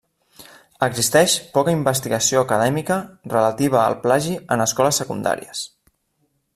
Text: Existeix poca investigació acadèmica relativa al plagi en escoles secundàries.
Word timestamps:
Existeix 0.87 1.35
poca 1.57 1.75
investigació 1.75 2.41
acadèmica 2.47 2.97
relativa 3.35 3.83
al 3.85 4.01
plagi 4.07 4.35
en 4.57 4.69
escoles 4.69 5.03
secundàries. 5.05 5.67